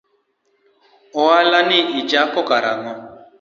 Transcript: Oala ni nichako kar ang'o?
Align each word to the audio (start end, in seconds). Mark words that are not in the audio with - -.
Oala 1.21 1.59
ni 1.69 1.77
nichako 1.93 2.41
kar 2.49 2.63
ang'o? 2.71 2.93